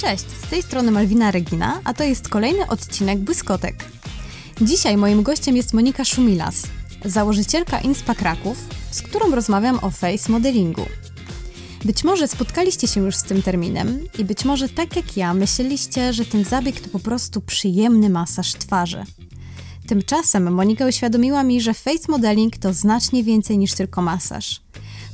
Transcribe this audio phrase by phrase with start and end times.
[0.00, 3.84] Cześć, z tej strony Malwina Regina, a to jest kolejny odcinek Błyskotek.
[4.60, 6.62] Dzisiaj moim gościem jest Monika Szumilas,
[7.04, 8.58] założycielka Inspa Kraków,
[8.90, 10.86] z którą rozmawiam o face modelingu.
[11.84, 16.12] Być może spotkaliście się już z tym terminem i być może tak jak ja myśleliście,
[16.12, 19.04] że ten zabieg to po prostu przyjemny masaż twarzy.
[19.86, 24.60] Tymczasem Monika uświadomiła mi, że face modeling to znacznie więcej niż tylko masaż.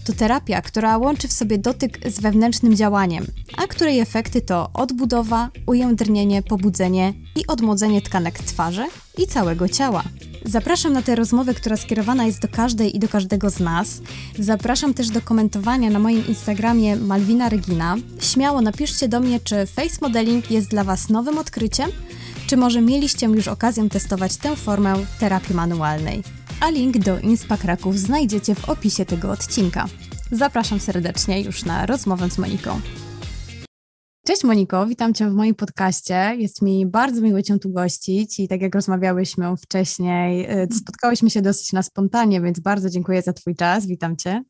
[0.07, 5.51] To terapia, która łączy w sobie dotyk z wewnętrznym działaniem, a której efekty to odbudowa,
[5.67, 8.87] ujędrnienie, pobudzenie i odmłodzenie tkanek twarzy
[9.19, 10.03] i całego ciała.
[10.45, 14.01] Zapraszam na tę rozmowę, która skierowana jest do każdej i do każdego z nas.
[14.39, 17.97] Zapraszam też do komentowania na moim Instagramie Malwina Regina.
[18.21, 21.91] Śmiało napiszcie do mnie, czy face modeling jest dla Was nowym odkryciem,
[22.47, 26.23] czy może mieliście już okazję testować tę formę terapii manualnej
[26.61, 29.87] a link do Inspa Kraków znajdziecie w opisie tego odcinka.
[30.33, 32.81] Zapraszam serdecznie już na rozmowę z Moniką.
[34.27, 36.35] Cześć Moniko, witam Cię w moim podcaście.
[36.39, 41.43] Jest mi bardzo miło Cię tu gościć i tak jak rozmawiałyśmy wcześniej, y, spotkałyśmy się
[41.43, 43.87] dosyć na spontanie, więc bardzo dziękuję za Twój czas.
[43.87, 44.43] Witam Cię.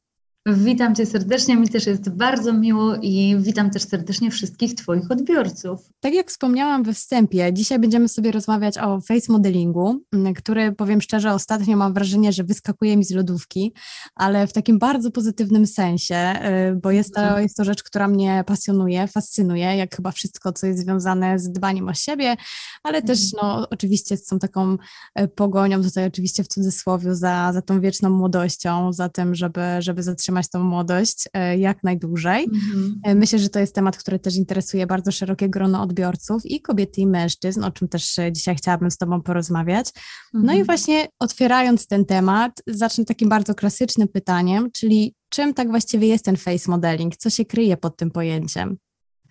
[0.48, 5.80] Witam Cię serdecznie, mi też jest bardzo miło i witam też serdecznie wszystkich Twoich odbiorców.
[6.00, 10.00] Tak jak wspomniałam we wstępie, dzisiaj będziemy sobie rozmawiać o face modelingu,
[10.36, 13.72] który powiem szczerze, ostatnio mam wrażenie, że wyskakuje mi z lodówki,
[14.14, 16.34] ale w takim bardzo pozytywnym sensie,
[16.72, 17.42] y, bo jest to, mhm.
[17.42, 21.88] jest to rzecz, która mnie pasjonuje, fascynuje, jak chyba wszystko, co jest związane z dbaniem
[21.88, 22.36] o siebie,
[22.82, 23.58] ale też mhm.
[23.60, 24.76] no, oczywiście z tą taką
[25.14, 30.02] e, pogonią, tutaj oczywiście w cudzysłowie, za, za tą wieczną młodością, za tym, żeby, żeby
[30.02, 32.44] zatrzymać utrzymać tą młodość e, jak najdłużej.
[32.44, 33.00] Mhm.
[33.04, 37.00] E, myślę, że to jest temat, który też interesuje bardzo szerokie grono odbiorców i kobiety
[37.00, 39.86] i mężczyzn, o czym też e, dzisiaj chciałabym z Tobą porozmawiać.
[40.32, 40.64] No i mhm.
[40.64, 46.36] właśnie otwierając ten temat, zacznę takim bardzo klasycznym pytaniem, czyli czym tak właściwie jest ten
[46.36, 47.16] face modeling?
[47.16, 48.76] Co się kryje pod tym pojęciem?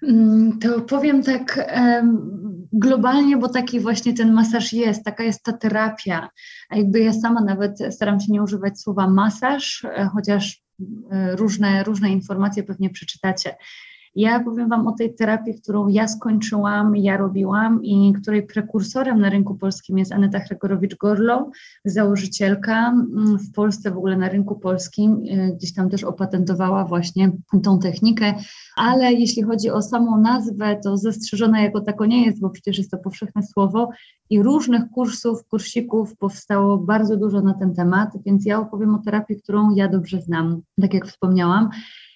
[0.03, 1.69] Mm, to powiem tak
[2.73, 6.29] globalnie, bo taki właśnie ten masaż jest, taka jest ta terapia.
[6.69, 10.64] A jakby ja sama nawet staram się nie używać słowa masaż, chociaż
[11.31, 13.55] różne, różne informacje pewnie przeczytacie.
[14.15, 19.29] Ja powiem Wam o tej terapii, którą ja skończyłam, ja robiłam i której prekursorem na
[19.29, 21.49] rynku polskim jest Aneta Hregorowicz-Gorlow,
[21.85, 27.31] założycielka mm, w Polsce, w ogóle na rynku polskim, e, gdzieś tam też opatentowała właśnie
[27.63, 28.33] tą technikę,
[28.75, 32.91] ale jeśli chodzi o samą nazwę, to zastrzeżona jako tako nie jest, bo przecież jest
[32.91, 33.89] to powszechne słowo
[34.29, 39.41] i różnych kursów, kursików powstało bardzo dużo na ten temat, więc ja opowiem o terapii,
[39.41, 41.69] którą ja dobrze znam, tak jak wspomniałam.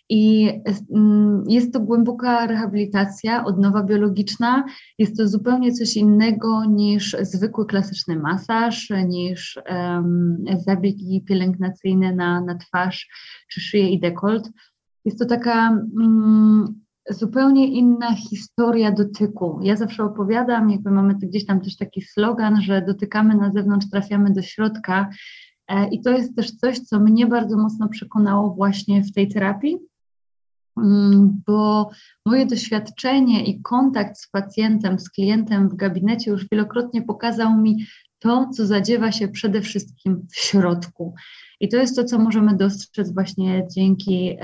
[0.09, 0.51] I
[0.95, 4.65] mm, jest to głęboka rehabilitacja, odnowa biologiczna.
[4.97, 12.55] Jest to zupełnie coś innego niż zwykły klasyczny masaż, niż um, zabiegi pielęgnacyjne na, na
[12.55, 13.09] twarz
[13.49, 14.49] czy szyję i dekolt.
[15.05, 19.59] Jest to taka um, zupełnie inna historia dotyku.
[19.63, 24.33] Ja zawsze opowiadam, jakby mamy gdzieś tam też taki slogan, że dotykamy na zewnątrz, trafiamy
[24.33, 25.09] do środka.
[25.67, 29.77] E, I to jest też coś, co mnie bardzo mocno przekonało właśnie w tej terapii,
[31.47, 31.89] bo
[32.25, 37.85] moje doświadczenie i kontakt z pacjentem, z klientem w gabinecie już wielokrotnie pokazał mi
[38.19, 41.15] to, co zadziewa się przede wszystkim w środku.
[41.59, 44.37] I to jest to, co możemy dostrzec właśnie dzięki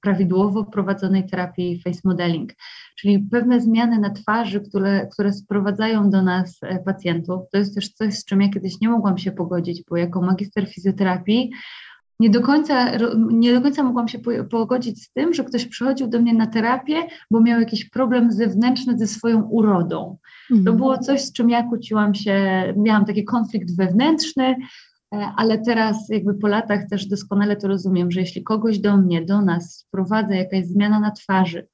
[0.00, 2.52] prawidłowo prowadzonej terapii face modeling,
[2.96, 7.40] czyli pewne zmiany na twarzy, które, które sprowadzają do nas e, pacjentów.
[7.52, 10.68] To jest też coś, z czym ja kiedyś nie mogłam się pogodzić, bo jako magister
[10.68, 11.50] fizjoterapii
[12.20, 14.18] nie do końca, nie do końca mogłam się
[14.50, 16.96] pogodzić z tym, że ktoś przychodził do mnie na terapię,
[17.30, 20.18] bo miał jakiś problem zewnętrzny ze swoją urodą.
[20.50, 20.64] Mhm.
[20.64, 24.56] To było coś, z czym ja kłóciłam się, miałam taki konflikt wewnętrzny, e,
[25.36, 29.42] ale teraz jakby po latach też doskonale to rozumiem, że jeśli kogoś do mnie, do
[29.42, 31.66] nas sprowadza jakaś zmiana na twarzy,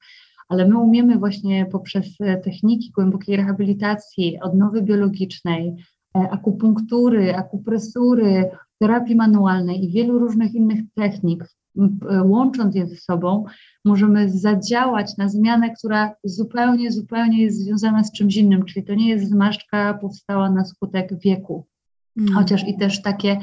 [0.49, 5.75] ale my umiemy właśnie poprzez e, techniki głębokiej rehabilitacji, odnowy biologicznej,
[6.17, 11.45] e, akupunktury, akupresury, terapii manualnej i wielu różnych innych technik,
[12.25, 13.45] łącząc je ze sobą,
[13.85, 19.09] możemy zadziałać na zmianę, która zupełnie, zupełnie jest związana z czymś innym, czyli to nie
[19.09, 21.67] jest zmarszczka powstała na skutek wieku,
[22.17, 22.35] mm.
[22.35, 23.39] chociaż i też takie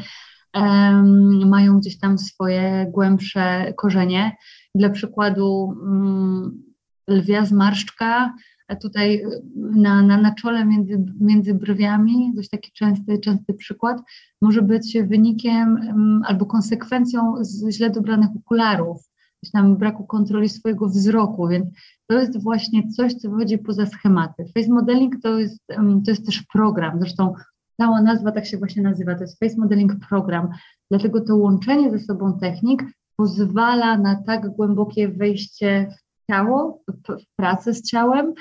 [0.56, 4.36] um, mają gdzieś tam swoje głębsze korzenie.
[4.76, 6.64] Dla przykładu um,
[7.08, 8.34] lwia zmarszczka
[8.82, 14.02] tutaj y, na, na, na czole między, między brwiami, dość taki częsty, częsty przykład,
[14.42, 15.80] może być wynikiem
[16.26, 17.36] albo konsekwencją
[17.70, 18.98] źle dobranych okularów,
[19.42, 21.66] gdzieś tam braku kontroli swojego wzroku, więc
[22.08, 24.46] to jest właśnie coś, co wychodzi poza schematy.
[24.58, 25.60] Face modeling to jest,
[26.06, 27.34] to jest też program, zresztą
[27.78, 30.50] cała nazwa tak się właśnie nazywa, to jest Face Modeling Program,
[30.92, 32.84] dlatego to łączenie ze sobą technik
[33.18, 35.88] pozwala na tak głębokie wejście
[36.32, 38.34] ciało, w pracę z ciałem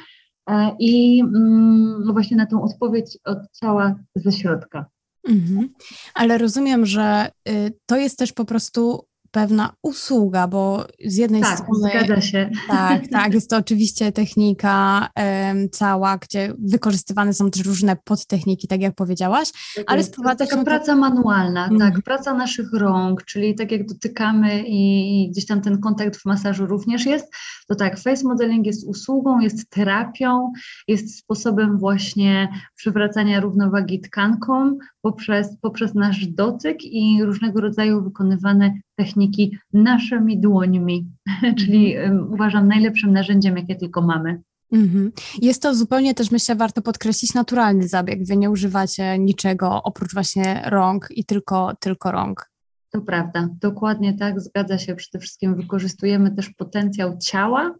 [0.50, 4.86] e, i mm, właśnie na tą odpowiedź od ciała ze środka.
[5.28, 5.69] Mhm.
[6.14, 11.58] Ale rozumiem, że y, to jest też po prostu pewna usługa, bo z jednej tak,
[11.58, 11.90] strony.
[11.90, 12.50] Zgadza się.
[12.69, 13.34] Tak, tak.
[13.34, 19.48] Jest to oczywiście technika um, cała, gdzie wykorzystywane są też różne podtechniki, tak jak powiedziałaś,
[19.86, 20.56] ale sprowadza się.
[20.56, 21.78] To praca manualna, mm.
[21.78, 26.25] tak, praca naszych rąk, czyli tak jak dotykamy i, i gdzieś tam ten kontakt w
[26.25, 27.32] masażu również jest,
[27.69, 30.52] to tak, face modeling jest usługą, jest terapią,
[30.88, 39.59] jest sposobem właśnie przywracania równowagi tkankom poprzez, poprzez nasz dotyk i różnego rodzaju wykonywane techniki
[39.73, 41.06] naszymi dłońmi,
[41.59, 44.43] czyli um, uważam najlepszym narzędziem, jakie tylko mamy.
[44.73, 45.12] Mhm.
[45.43, 48.27] Jest to zupełnie też, myślę, warto podkreślić, naturalny zabieg.
[48.27, 52.51] Wy nie używacie niczego oprócz właśnie rąk i tylko, tylko rąk.
[52.91, 54.95] To prawda, dokładnie tak, zgadza się.
[54.95, 57.75] Przede wszystkim wykorzystujemy też potencjał ciała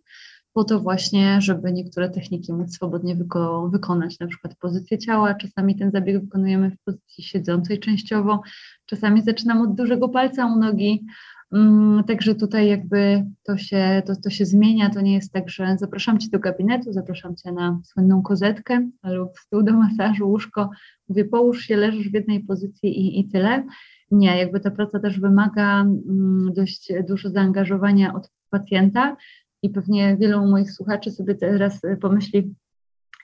[0.54, 5.34] po to właśnie, żeby niektóre techniki móc swobodnie wyko wykonać, na przykład pozycję ciała.
[5.34, 8.42] Czasami ten zabieg wykonujemy w pozycji siedzącej częściowo,
[8.86, 11.06] czasami zaczynam od dużego palca u nogi.
[11.52, 15.76] Mm, także tutaj jakby to się, to, to się zmienia, to nie jest tak, że
[15.78, 20.70] zapraszam Cię do gabinetu, zapraszam Cię na słynną kozetkę lub stół do masażu, łóżko,
[21.08, 23.64] mówię połóż się, leżysz w jednej pozycji i, i tyle.
[24.10, 29.16] Nie, jakby ta praca też wymaga mm, dość dużo zaangażowania od pacjenta
[29.64, 32.55] i pewnie wielu moich słuchaczy sobie teraz pomyśli,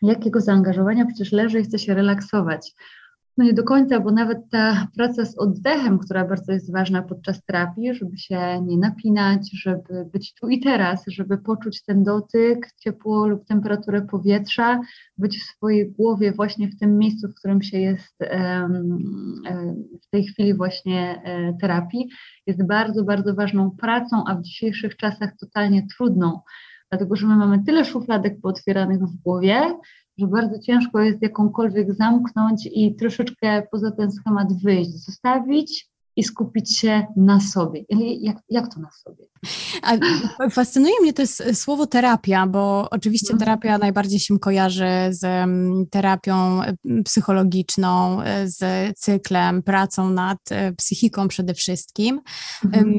[0.02, 2.74] jakiego zaangażowania przecież leży i chce się relaksować.
[3.40, 7.44] No nie do końca, bo nawet ta praca z oddechem, która bardzo jest ważna podczas
[7.44, 13.26] terapii, żeby się nie napinać, żeby być tu i teraz, żeby poczuć ten dotyk, ciepło
[13.26, 14.80] lub temperaturę powietrza,
[15.18, 18.18] być w swojej głowie właśnie w tym miejscu, w którym się jest
[20.02, 22.08] w tej chwili właśnie e, terapii,
[22.46, 26.40] jest bardzo, bardzo ważną pracą, a w dzisiejszych czasach totalnie trudną,
[26.90, 29.74] dlatego że my mamy tyle szufladek pootwieranych w głowie,
[30.20, 35.90] że bardzo ciężko jest jakąkolwiek zamknąć i troszeczkę poza ten schemat wyjść, zostawić
[36.20, 37.84] i skupić się na sobie.
[38.20, 39.30] Jak, jak to na sobie?
[39.82, 39.98] A
[40.50, 43.38] fascynuje mnie to jest słowo terapia, bo oczywiście mhm.
[43.38, 48.58] terapia najbardziej się kojarzy z mm, terapią mm, psychologiczną, z
[48.98, 52.20] cyklem, pracą nad e, psychiką przede wszystkim.
[52.64, 52.98] Mhm.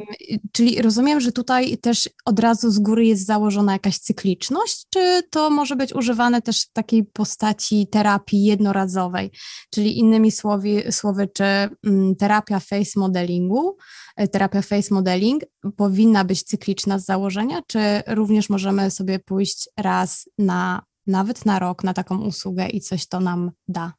[0.51, 5.49] Czyli rozumiem, że tutaj też od razu z góry jest założona jakaś cykliczność, czy to
[5.49, 9.31] może być używane też w takiej postaci terapii jednorazowej?
[9.69, 13.77] Czyli innymi słowy, słowy czy mm, terapia face modelingu,
[14.15, 15.43] e, terapia face modeling
[15.75, 21.83] powinna być cykliczna z założenia, czy również możemy sobie pójść raz na, nawet na rok
[21.83, 23.93] na taką usługę i coś to nam da?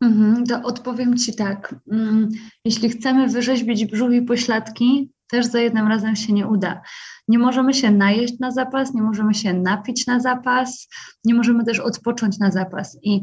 [0.00, 1.74] Mhm, to odpowiem Ci tak.
[1.92, 2.28] Mm,
[2.64, 6.82] jeśli chcemy wyrzeźbić brzuch i pośladki, też za jednym razem się nie uda.
[7.28, 10.88] Nie możemy się najeść na zapas, nie możemy się napić na zapas,
[11.24, 12.98] nie możemy też odpocząć na zapas.
[13.02, 13.22] I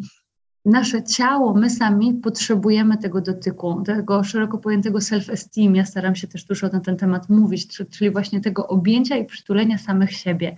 [0.65, 5.75] nasze ciało, my sami potrzebujemy tego dotyku, tego szeroko pojętego self-esteem.
[5.75, 9.77] Ja staram się też dużo na ten temat mówić, czyli właśnie tego objęcia i przytulenia
[9.77, 10.55] samych siebie.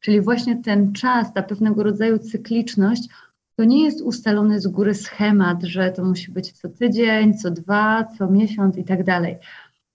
[0.00, 3.08] Czyli właśnie ten czas, ta pewnego rodzaju cykliczność,
[3.56, 8.04] to nie jest ustalony z góry schemat, że to musi być co tydzień, co dwa,
[8.18, 9.38] co miesiąc i tak dalej.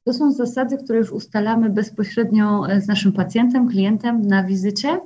[0.03, 4.99] To są zasady, które już ustalamy bezpośrednio z naszym pacjentem, klientem na wizycie E,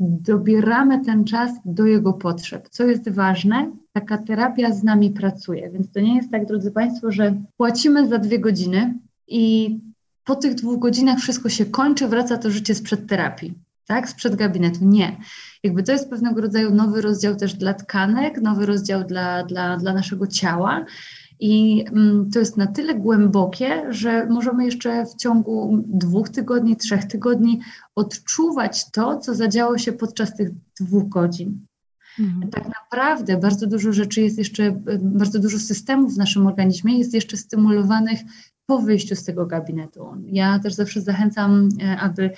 [0.00, 2.68] dobieramy ten czas do jego potrzeb.
[2.68, 7.12] Co jest ważne, taka terapia z nami pracuje, więc to nie jest tak, drodzy Państwo,
[7.12, 8.94] że płacimy za dwie godziny
[9.28, 9.78] i
[10.24, 13.54] po tych dwóch godzinach wszystko się kończy, wraca to życie sprzed terapii,
[13.86, 14.08] tak?
[14.08, 14.78] Sprzed gabinetu.
[14.82, 15.16] Nie.
[15.62, 19.92] Jakby to jest pewnego rodzaju nowy rozdział też dla tkanek, nowy rozdział dla, dla, dla
[19.92, 20.84] naszego ciała.
[21.40, 27.04] I mm, to jest na tyle głębokie, że możemy jeszcze w ciągu dwóch tygodni, trzech
[27.04, 27.60] tygodni
[27.94, 31.66] odczuwać to, co zadziało się podczas tych dwóch godzin.
[32.18, 32.50] Mhm.
[32.50, 37.36] Tak naprawdę bardzo dużo rzeczy jest jeszcze, bardzo dużo systemów w naszym organizmie jest jeszcze
[37.36, 38.20] stymulowanych
[38.66, 40.06] po wyjściu z tego gabinetu.
[40.26, 42.30] Ja też zawsze zachęcam, e, aby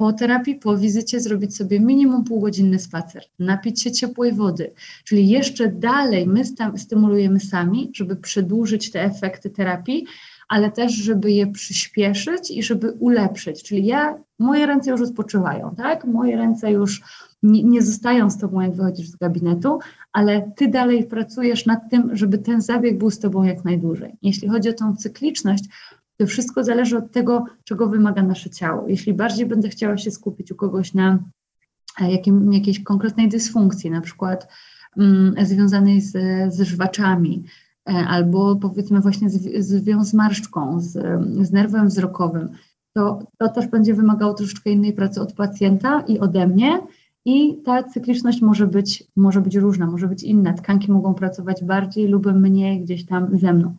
[0.00, 4.72] po terapii, po wizycie zrobić sobie minimum półgodzinny spacer, napić się ciepłej wody,
[5.04, 6.42] czyli jeszcze dalej my
[6.76, 10.06] stymulujemy sami, żeby przedłużyć te efekty terapii,
[10.48, 13.62] ale też, żeby je przyspieszyć i żeby ulepszyć.
[13.62, 16.04] Czyli ja, moje ręce już odpoczywają, tak?
[16.04, 17.02] Moje ręce już
[17.42, 19.78] nie, nie zostają z tobą, jak wychodzisz z gabinetu,
[20.12, 24.16] ale ty dalej pracujesz nad tym, żeby ten zabieg był z tobą jak najdłużej.
[24.22, 25.64] Jeśli chodzi o tą cykliczność,
[26.20, 28.88] to wszystko zależy od tego, czego wymaga nasze ciało.
[28.88, 31.18] Jeśli bardziej będę chciała się skupić u kogoś na
[32.00, 34.48] e, jakim, jakiejś konkretnej dysfunkcji, na przykład
[34.96, 36.12] mm, związanej z,
[36.54, 37.44] z żwaczami,
[37.88, 40.92] e, albo powiedzmy właśnie z, z wiązmarszczką, z,
[41.46, 42.48] z nerwem wzrokowym,
[42.92, 46.80] to, to też będzie wymagało troszeczkę innej pracy od pacjenta i ode mnie.
[47.24, 50.52] I ta cykliczność może być, może być różna, może być inna.
[50.52, 53.74] Tkanki mogą pracować bardziej lub mniej gdzieś tam ze mną.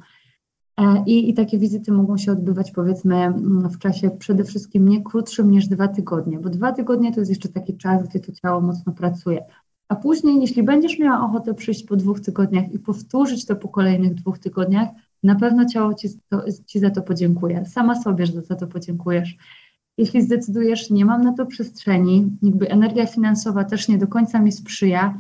[0.82, 5.04] E, I, I takie wizyty mogą się odbywać powiedzmy mm, w czasie przede wszystkim nie
[5.04, 8.62] krótszym niż dwa tygodnie, bo dwa tygodnie to jest jeszcze taki czas, gdzie to ciało
[8.62, 9.46] mocno pracuje.
[9.88, 14.14] A później, jeśli będziesz miała ochotę przyjść po dwóch tygodniach i powtórzyć to po kolejnych
[14.14, 14.90] dwóch tygodniach,
[15.24, 17.66] na pewno ciało ci, to, ci za to podziękuje.
[17.66, 19.38] Sama sobie za to podziękujesz.
[19.98, 24.52] Jeśli zdecydujesz, nie mam na to przestrzeni, jakby energia finansowa też nie do końca mi
[24.52, 25.18] sprzyja,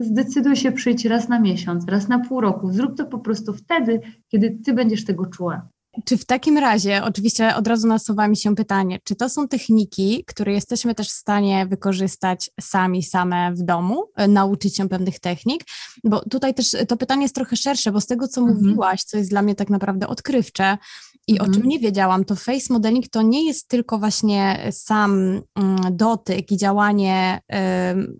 [0.00, 2.72] zdecyduj się przyjść raz na miesiąc, raz na pół roku.
[2.72, 5.68] Zrób to po prostu wtedy, kiedy ty będziesz tego czuła.
[6.04, 10.24] Czy w takim razie, oczywiście od razu nasuwa mi się pytanie, czy to są techniki,
[10.26, 15.64] które jesteśmy też w stanie wykorzystać sami, same w domu, e, nauczyć się pewnych technik?
[16.04, 18.58] Bo tutaj też to pytanie jest trochę szersze, bo z tego, co mhm.
[18.58, 20.78] mówiłaś, co jest dla mnie tak naprawdę odkrywcze,
[21.28, 21.50] i mhm.
[21.50, 21.68] o czym mhm.
[21.68, 27.40] nie wiedziałam, to face modeling to nie jest tylko właśnie sam mm, dotyk i działanie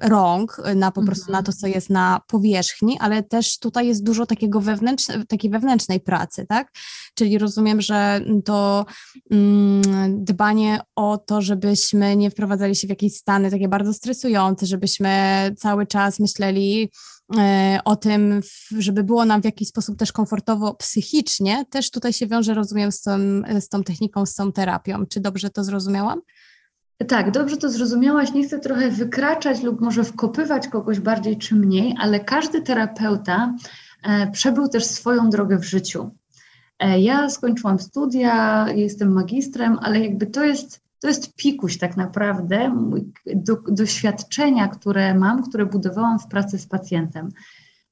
[0.02, 4.04] y, rąk na po prostu na to, co jest na powierzchni, ale też tutaj jest
[4.04, 6.72] dużo takiego wewnętrzne, takiej wewnętrznej pracy, tak?
[7.14, 8.86] Czyli rozumiem, że to
[9.30, 15.10] mm, dbanie o to, żebyśmy nie wprowadzali się w jakieś stany takie bardzo stresujące, żebyśmy
[15.58, 16.90] cały czas myśleli
[17.84, 18.40] o tym,
[18.78, 23.02] żeby było nam w jakiś sposób też komfortowo psychicznie, też tutaj się wiąże, rozumiem, z
[23.02, 23.18] tą,
[23.60, 25.06] z tą techniką, z tą terapią.
[25.06, 26.20] Czy dobrze to zrozumiałam?
[27.08, 28.32] Tak, dobrze to zrozumiałaś.
[28.32, 33.54] Nie chcę trochę wykraczać lub może wkopywać kogoś bardziej czy mniej, ale każdy terapeuta
[34.02, 36.10] e, przebył też swoją drogę w życiu.
[36.78, 42.90] E, ja skończyłam studia, jestem magistrem, ale jakby to jest to jest pikuś tak naprawdę
[43.34, 47.28] do, doświadczenia, które mam, które budowałam w pracy z pacjentem.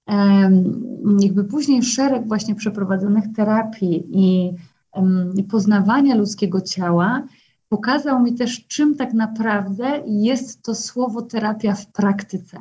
[0.06, 4.52] Um, jakby później szereg właśnie przeprowadzonych terapii i
[4.92, 7.22] um, poznawania ludzkiego ciała
[7.68, 12.58] pokazał mi też, czym tak naprawdę jest to słowo terapia w praktyce.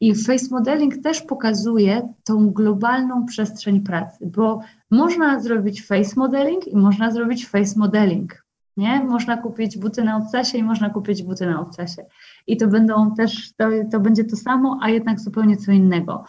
[0.00, 4.60] I face modeling też pokazuje tą globalną przestrzeń pracy, bo
[4.90, 8.45] można zrobić face modeling i można zrobić face modeling
[8.76, 9.04] nie?
[9.04, 12.04] Można kupić buty na obcasie i można kupić buty na obcasie.
[12.46, 16.24] I to będą też, to, to będzie to samo, a jednak zupełnie co innego.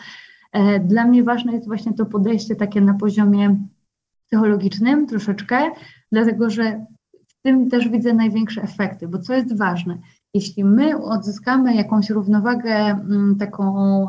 [0.51, 3.58] E, dla mnie ważne jest właśnie to podejście takie na poziomie
[4.25, 5.72] psychologicznym troszeczkę,
[6.12, 6.86] dlatego że
[7.27, 9.98] w tym też widzę największe efekty, bo co jest ważne,
[10.34, 14.08] jeśli my odzyskamy jakąś równowagę, mm, taką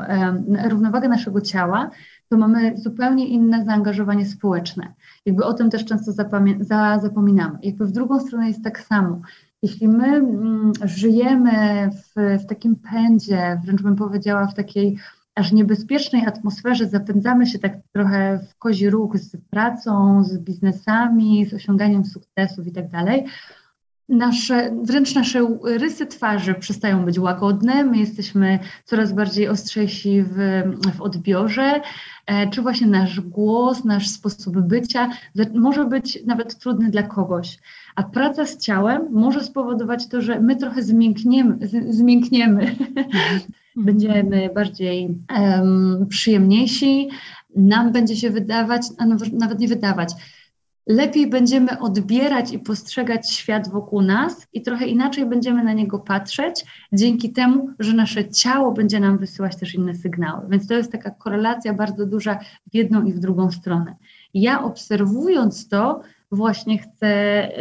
[0.69, 1.91] równowagę naszego ciała,
[2.29, 4.95] to mamy zupełnie inne zaangażowanie społeczne.
[5.29, 6.13] Jakby o tym też często
[6.61, 7.59] za, zapominamy.
[7.63, 9.21] Jakby w drugą stronę jest tak samo.
[9.63, 14.99] Jeśli my mm, żyjemy w, w takim pędzie, wręcz bym powiedziała w takiej
[15.35, 21.55] aż niebezpiecznej atmosferze, zapędzamy się tak trochę w kozi ruch z pracą, z biznesami, z
[21.55, 23.25] osiąganiem sukcesów i tak dalej,
[24.09, 30.63] nasze, wręcz nasze rysy twarzy przestają być łagodne, my jesteśmy coraz bardziej ostrzejsi w,
[30.97, 31.81] w odbiorze,
[32.27, 35.11] e, czy właśnie nasz głos, nasz sposób bycia
[35.55, 37.59] może być nawet trudny dla kogoś.
[37.97, 42.63] A praca z ciałem może spowodować to, że my trochę zmiękniemy, zmiękniemy.
[42.63, 43.47] Mhm.
[43.77, 47.09] będziemy bardziej um, przyjemniejsi,
[47.57, 50.13] nam będzie się wydawać, a nawet nie wydawać,
[50.89, 56.65] lepiej będziemy odbierać i postrzegać świat wokół nas i trochę inaczej będziemy na niego patrzeć,
[56.93, 60.49] dzięki temu, że nasze ciało będzie nam wysyłać też inne sygnały.
[60.49, 62.39] Więc to jest taka korelacja bardzo duża
[62.73, 63.97] w jedną i w drugą stronę.
[64.35, 67.09] Ja obserwując to, właśnie chcę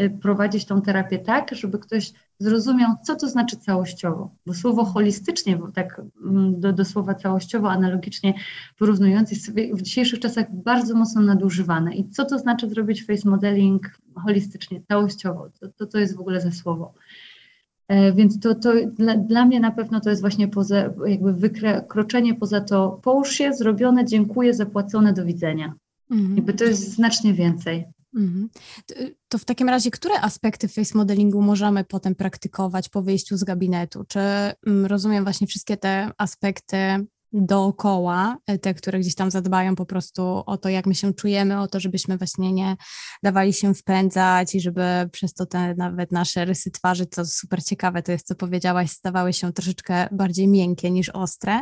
[0.03, 4.29] y, prowadzić tą terapię tak, żeby ktoś zrozumiał, co to znaczy całościowo.
[4.45, 8.33] Bo słowo holistycznie, bo tak mm, do, do słowa całościowo, analogicznie
[8.79, 11.95] porównując, jest w dzisiejszych czasach bardzo mocno nadużywane.
[11.95, 15.49] I co to znaczy zrobić face modeling holistycznie, całościowo?
[15.59, 16.93] To, to, to jest w ogóle za słowo.
[17.87, 22.35] E, więc to, to dla, dla, mnie na pewno to jest właśnie poza, jakby wykroczenie
[22.35, 25.73] poza to, połóż się, zrobione, dziękuję, zapłacone, do widzenia.
[26.11, 26.35] Mhm.
[26.35, 27.85] Jakby to jest znacznie więcej.
[28.17, 28.49] Mhm.
[29.27, 34.03] To w takim razie, które aspekty face modelingu możemy potem praktykować po wyjściu z gabinetu?
[34.07, 36.77] Czy mm, rozumiem właśnie wszystkie te aspekty
[37.33, 41.61] dookoła, e, te, które gdzieś tam zadbają po prostu o to, jak my się czujemy,
[41.61, 42.75] o to, żebyśmy właśnie nie
[43.23, 48.03] dawali się wpędzać i żeby przez to te nawet nasze rysy twarzy, co super ciekawe,
[48.03, 51.61] to jest, co powiedziałaś, stawały się troszeczkę bardziej miękkie niż ostre.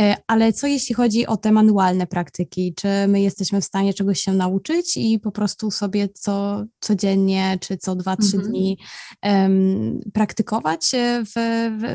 [0.00, 2.74] E, ale co jeśli chodzi o te manualne praktyki?
[2.74, 7.76] Czy my jesteśmy w stanie czegoś się nauczyć i po prostu sobie co, codziennie, czy
[7.76, 8.52] co dwa, trzy mhm.
[8.52, 8.78] dni
[9.22, 11.32] um, praktykować e, w,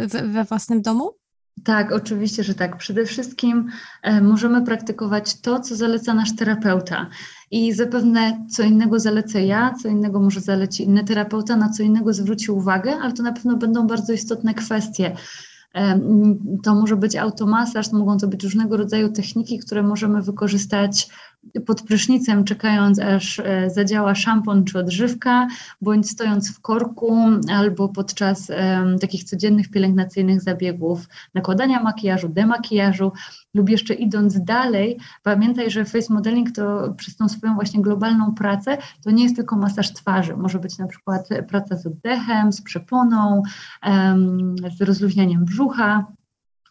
[0.09, 1.20] w, we własnym domu?
[1.63, 2.77] Tak, oczywiście, że tak.
[2.77, 3.69] Przede wszystkim
[4.03, 7.09] e, możemy praktykować to, co zaleca nasz terapeuta.
[7.51, 12.13] I zapewne co innego zalecę ja, co innego może zaleci inny terapeuta, na co innego
[12.13, 15.15] zwróci uwagę, ale to na pewno będą bardzo istotne kwestie.
[16.63, 21.09] To może być automasaż, to mogą to być różnego rodzaju techniki, które możemy wykorzystać
[21.65, 25.47] pod prysznicem, czekając aż e, zadziała szampon czy odżywka,
[25.81, 27.17] bądź stojąc w korku,
[27.51, 33.11] albo podczas um, takich codziennych pielęgnacyjnych zabiegów nakładania makijażu, demakijażu,
[33.53, 38.77] lub jeszcze idąc dalej, pamiętaj, że face modeling to przez tą swoją właśnie globalną pracę,
[39.03, 43.43] to nie jest tylko masaż twarzy, może być na przykład praca z oddechem, z przeponą,
[43.85, 46.05] um, z rozluźnianiem brzucha,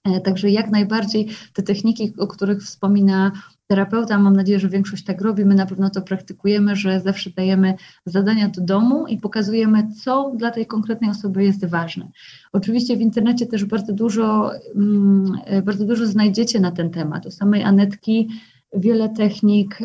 [0.04, 3.32] e, Także jak najbardziej te techniki, o których wspomina
[3.70, 7.74] terapeuta, mam nadzieję, że większość tak robi, my na pewno to praktykujemy, że zawsze dajemy
[8.06, 12.08] zadania do domu i pokazujemy, co dla tej konkretnej osoby jest ważne.
[12.52, 15.32] Oczywiście w internecie też bardzo dużo, mm,
[15.64, 17.26] bardzo dużo znajdziecie na ten temat.
[17.26, 18.28] U samej Anetki
[18.76, 19.78] wiele technik,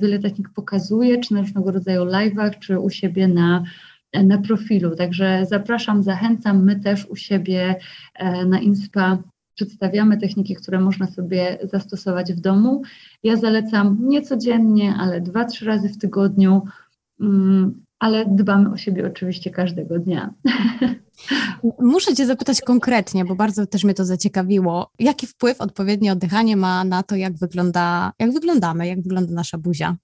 [0.00, 3.64] wiele technik pokazuje, czy na różnego rodzaju live'ach, czy u siebie na
[4.12, 4.96] na profilu.
[4.96, 6.64] Także zapraszam, zachęcam.
[6.64, 7.76] My też u siebie
[8.14, 9.18] e, na Inspa
[9.54, 12.82] przedstawiamy techniki, które można sobie zastosować w domu.
[13.22, 16.62] Ja zalecam nie codziennie, ale dwa, trzy razy w tygodniu,
[17.20, 20.34] mm, ale dbamy o siebie oczywiście każdego dnia.
[21.78, 24.90] Muszę Cię zapytać konkretnie, bo bardzo też mnie to zaciekawiło.
[24.98, 29.96] Jaki wpływ odpowiednie oddychanie ma na to, jak, wygląda, jak wyglądamy, jak wygląda nasza buzia?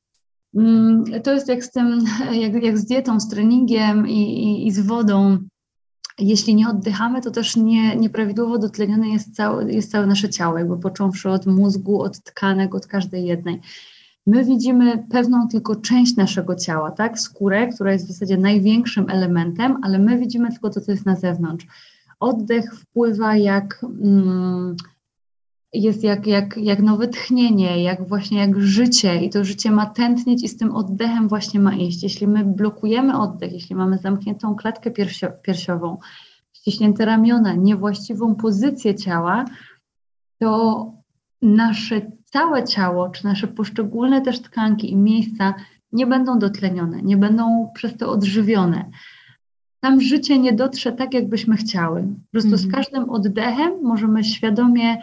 [0.56, 2.04] Mm, to jest jak z tym,
[2.42, 5.38] jak, jak z dietą, z treningiem i, i, i z wodą
[6.18, 10.78] jeśli nie oddychamy, to też nie, nieprawidłowo dotlenione jest całe, jest całe nasze ciało, jakby
[10.78, 13.60] począwszy od mózgu, od tkanek, od każdej jednej.
[14.26, 17.20] My widzimy pewną tylko część naszego ciała, tak?
[17.20, 21.16] Skórę, która jest w zasadzie największym elementem, ale my widzimy tylko to, co jest na
[21.16, 21.66] zewnątrz.
[22.20, 23.84] Oddech wpływa jak.
[24.02, 24.76] Mm,
[25.82, 30.44] jest jak, jak, jak nowe tchnienie, jak właśnie jak życie i to życie ma tętnieć
[30.44, 32.02] i z tym oddechem właśnie ma iść.
[32.02, 35.98] Jeśli my blokujemy oddech, jeśli mamy zamkniętą klatkę piersio, piersiową,
[36.52, 39.44] ściśnięte ramiona, niewłaściwą pozycję ciała,
[40.38, 40.92] to
[41.42, 45.54] nasze całe ciało, czy nasze poszczególne też tkanki i miejsca
[45.92, 48.90] nie będą dotlenione, nie będą przez to odżywione.
[49.80, 52.02] Tam życie nie dotrze tak, jakbyśmy chciały.
[52.02, 52.62] Po prostu mm -hmm.
[52.62, 52.84] z mhm.
[52.84, 54.96] każdym oddechem możemy świadomie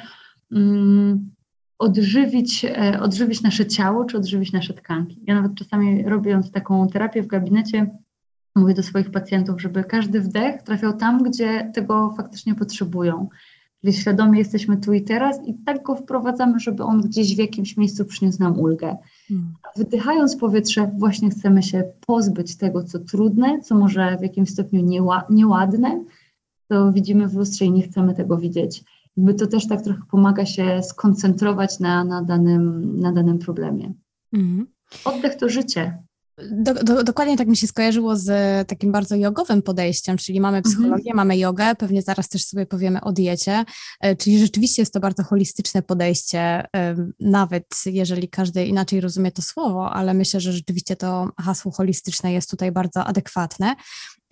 [1.79, 5.21] odżywić, e, odżywić nasze ciało, czy odżywić nasze tkanki.
[5.27, 7.97] Ja nawet czasami robiąc taką terapię w gabinecie,
[8.55, 13.29] mówię do swoich pacjentów, żeby każdy wdech trafiał tam, gdzie tego faktycznie potrzebują.
[13.81, 17.77] Czyli świadomie jesteśmy tu i teraz i tak go wprowadzamy, żeby on gdzieś w jakimś
[17.77, 18.97] miejscu przyniósł nam ulgę.
[19.27, 19.53] Hmm.
[19.75, 26.03] Wydychając powietrze, właśnie chcemy się pozbyć tego, co trudne, co może w jakimś stopniu nieładne,
[26.67, 28.83] to widzimy w lustrze i nie chcemy tego widzieć
[29.17, 33.93] jakby to też tak trochę pomaga się skoncentrować na, na, danym, na danym problemie.
[34.33, 34.67] Mhm.
[35.05, 36.03] Oddech to życie.
[36.51, 38.27] Do, do, dokładnie tak mi się skojarzyło z
[38.67, 40.73] takim bardzo jogowym podejściem, czyli mamy mhm.
[40.73, 41.15] psychologię, mhm.
[41.15, 43.65] mamy jogę, pewnie zaraz też sobie powiemy o diecie,
[44.01, 46.65] e, czyli rzeczywiście jest to bardzo holistyczne podejście,
[47.19, 52.49] nawet jeżeli każdy inaczej rozumie to słowo, ale myślę, że rzeczywiście to hasło holistyczne jest
[52.49, 53.75] tutaj bardzo adekwatne.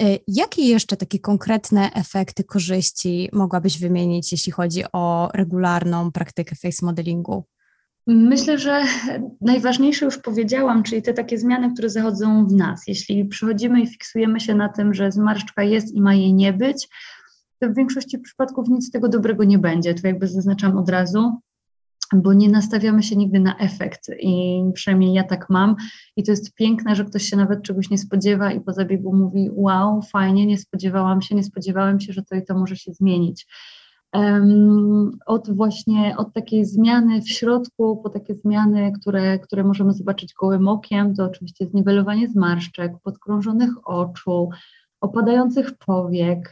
[0.02, 6.86] E, jakie jeszcze takie konkretne efekty, korzyści mogłabyś wymienić, jeśli chodzi o regularną praktykę face
[6.86, 7.46] modelingu?
[8.08, 8.84] Myślę, że
[9.42, 12.84] najważniejsze już powiedziałam, czyli te takie zmiany, które zachodzą w nas.
[12.88, 16.90] Jeśli przychodzimy i fiksujemy się na tym, że zmarszczka jest i ma jej nie być,
[17.60, 19.94] to w większości przypadków nic z tego dobrego nie będzie.
[19.94, 21.42] To jakby zaznaczam od razu,
[22.14, 25.76] bo nie nastawiamy się nigdy na efekt i przynajmniej ja tak mam.
[26.16, 29.50] I to jest piękne, że ktoś się nawet czegoś nie spodziewa i po zabiegu mówi:
[29.54, 33.48] Wow, fajnie, nie spodziewałam się, nie spodziewałem się, że to i to może się zmienić
[35.26, 40.68] od właśnie od takiej zmiany w środku po takie zmiany, które, które możemy zobaczyć gołym
[40.68, 44.50] okiem, to oczywiście zniwelowanie zmarszczek, podkrążonych oczu,
[45.02, 46.52] opadających powiek,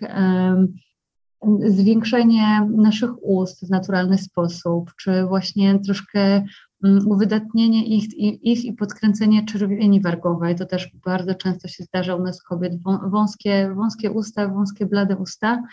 [1.68, 6.44] zwiększenie naszych ust w naturalny sposób, czy właśnie troszkę
[6.84, 10.56] mm, uwydatnienie ich, ich i podkręcenie czerwieni wargowej.
[10.56, 12.74] To też bardzo często się zdarza u nas kobiet,
[13.12, 15.64] wąskie, wąskie usta, wąskie blade usta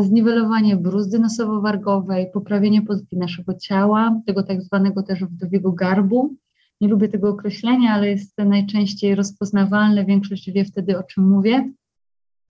[0.00, 6.34] zniwelowanie bruzdy nosowo-wargowej, poprawienie pozycji naszego ciała, tego tak zwanego też wdowiego garbu.
[6.80, 11.72] Nie lubię tego określenia, ale jest najczęściej rozpoznawalne, większość wie wtedy o czym mówię.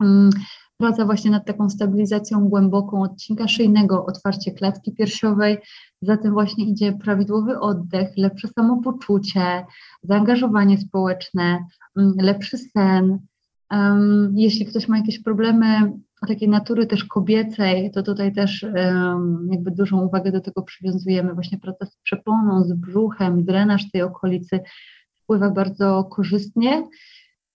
[0.01, 0.31] Mm,
[0.77, 5.59] praca właśnie nad taką stabilizacją głęboką odcinka szyjnego, otwarcie klatki piersiowej,
[6.03, 9.67] za tym właśnie idzie prawidłowy oddech, lepsze samopoczucie,
[10.03, 11.65] zaangażowanie społeczne,
[11.97, 13.19] mm, lepszy sen,
[14.35, 15.93] jeśli ktoś ma jakieś problemy
[16.27, 21.35] takiej natury też kobiecej, to tutaj też um, jakby dużą uwagę do tego przywiązujemy.
[21.35, 24.61] Właśnie praca z przeponą, z brzuchem, drenaż tej okolicy
[25.23, 26.89] wpływa bardzo korzystnie,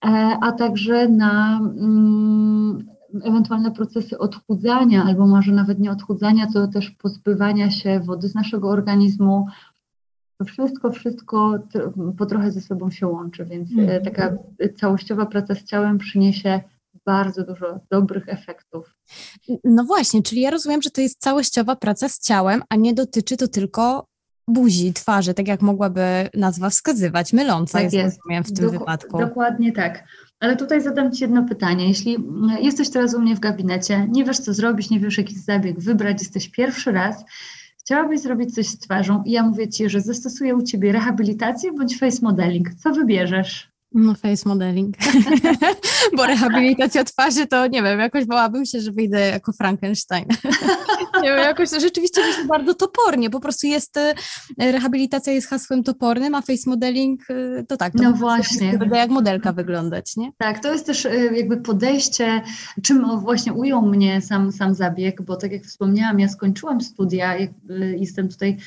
[0.06, 2.86] e, a także na um,
[3.24, 8.70] ewentualne procesy odchudzania, albo może nawet nie odchudzania, to też pozbywania się wody z naszego
[8.70, 9.48] organizmu.
[10.38, 11.60] To wszystko, wszystko
[12.18, 14.04] po trochę ze sobą się łączy, więc mm.
[14.04, 14.38] taka
[14.76, 16.62] całościowa praca z ciałem przyniesie
[17.06, 18.96] bardzo dużo dobrych efektów.
[19.64, 23.38] No właśnie, czyli ja rozumiem, że to jest całościowa praca z ciałem, a nie dotyczy
[23.38, 24.06] to tylko
[24.48, 28.50] buzi, twarzy, tak jak mogłaby nazwa wskazywać, myląca tak jest, jest.
[28.50, 29.18] w tym Dok wypadku.
[29.18, 30.04] Dokładnie tak.
[30.40, 31.88] Ale tutaj zadam Ci jedno pytanie.
[31.88, 32.18] Jeśli
[32.60, 36.22] jesteś teraz u mnie w gabinecie, nie wiesz co zrobić, nie wiesz jaki zabieg wybrać,
[36.22, 37.26] jesteś pierwszy raz,
[37.80, 42.00] chciałabyś zrobić coś z twarzą i ja mówię Ci, że zastosuję u Ciebie rehabilitację bądź
[42.00, 43.75] face modeling, co wybierzesz?
[43.98, 44.96] No face modeling,
[46.18, 50.26] bo rehabilitacja twarzy to nie wiem, jakoś bałabym się, że wyjdę jako Frankenstein.
[51.24, 54.14] nie wiem, jakoś to rzeczywiście jest bardzo topornie, po prostu jest, e,
[54.60, 57.94] rehabilitacja jest hasłem topornym, a face modeling e, to tak.
[57.94, 58.78] To no właśnie.
[58.78, 60.32] Będę jak modelka wyglądać, nie?
[60.38, 62.42] Tak, to jest też e, jakby podejście,
[62.84, 67.36] czym właśnie ujął mnie sam, sam zabieg, bo tak jak wspomniałam, ja skończyłam studia,
[67.98, 68.58] jestem tutaj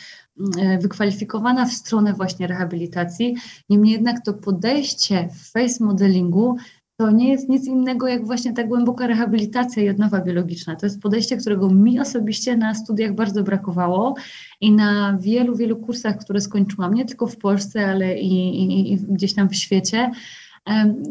[0.80, 3.36] wykwalifikowana w stronę właśnie rehabilitacji.
[3.68, 6.56] Niemniej jednak to podejście w face modelingu
[7.00, 10.76] to nie jest nic innego jak właśnie ta głęboka rehabilitacja i odnowa biologiczna.
[10.76, 14.14] To jest podejście, którego mi osobiście na studiach bardzo brakowało
[14.60, 18.96] i na wielu, wielu kursach, które skończyłam, nie tylko w Polsce, ale i, i, i
[18.96, 20.10] gdzieś tam w świecie,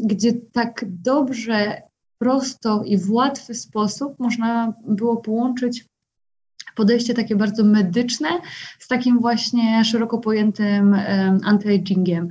[0.04, 1.82] gdzie tak dobrze,
[2.20, 5.86] prosto i w łatwy sposób można było połączyć
[6.78, 8.30] podejście takie bardzo medyczne
[8.80, 10.96] z takim właśnie szeroko pojętym
[11.44, 12.28] anti-agingiem.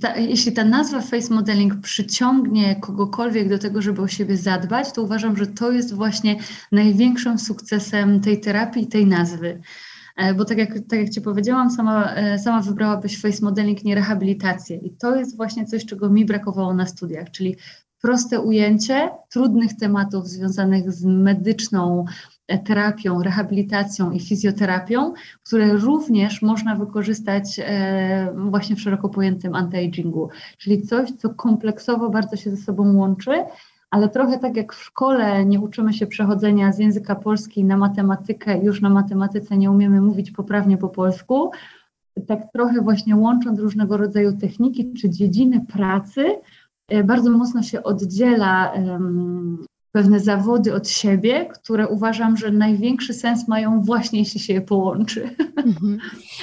[0.00, 5.02] Ta, jeśli ta nazwa face modeling przyciągnie kogokolwiek do tego, żeby o siebie zadbać, to
[5.02, 6.36] uważam, że to jest właśnie
[6.72, 9.60] największym sukcesem tej terapii tej nazwy.
[10.16, 13.94] E, bo tak jak, tak jak Ci powiedziałam, sama, e, sama wybrałabyś face modeling, nie
[13.94, 14.76] rehabilitację.
[14.76, 17.56] I to jest właśnie coś, czego mi brakowało na studiach, czyli
[18.02, 22.04] proste ujęcie trudnych tematów związanych z medyczną
[22.64, 30.28] terapią, rehabilitacją i fizjoterapią, które również można wykorzystać e, właśnie w szeroko pojętym anti-agingu,
[30.58, 33.44] czyli coś, co kompleksowo bardzo się ze sobą łączy,
[33.90, 38.58] ale trochę tak jak w szkole nie uczymy się przechodzenia z języka polski na matematykę,
[38.58, 41.50] już na matematyce nie umiemy mówić poprawnie po polsku,
[42.26, 46.24] tak trochę właśnie łącząc różnego rodzaju techniki czy dziedziny pracy,
[46.88, 48.72] e, bardzo mocno się oddziela
[49.96, 55.36] pewne zawody od siebie, które uważam, że największy sens mają właśnie, jeśli się je połączy.
[55.56, 55.98] Mhm.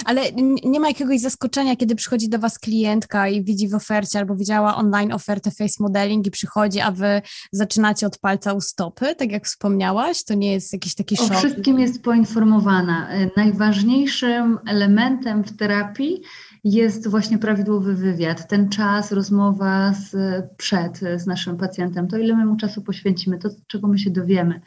[0.05, 0.21] Ale
[0.63, 4.75] nie ma jakiegoś zaskoczenia, kiedy przychodzi do Was klientka i widzi w ofercie albo widziała
[4.75, 9.45] online ofertę face modeling i przychodzi, a Wy zaczynacie od palca u stopy, tak jak
[9.45, 10.23] wspomniałaś?
[10.23, 11.31] To nie jest jakiś taki szok?
[11.31, 13.07] O wszystkim jest poinformowana.
[13.37, 16.21] Najważniejszym elementem w terapii
[16.63, 20.15] jest właśnie prawidłowy wywiad, ten czas, rozmowa z,
[20.57, 24.61] przed z naszym pacjentem, to ile my mu czasu poświęcimy, to czego my się dowiemy.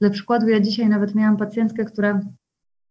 [0.00, 2.20] Dla przykładu ja dzisiaj nawet miałam pacjentkę, która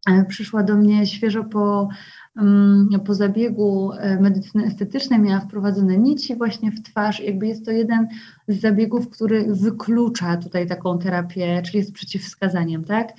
[0.10, 1.90] e, przyszła do mnie świeżo po,
[2.38, 7.20] mm, po zabiegu e, medycyny estetycznej, miała wprowadzone nici właśnie w twarz.
[7.20, 8.08] Jakby jest to jeden
[8.48, 13.14] z zabiegów, który wyklucza tutaj taką terapię, czyli jest przeciwwskazaniem, tak?